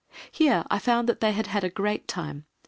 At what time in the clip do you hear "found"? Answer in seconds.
0.79-1.07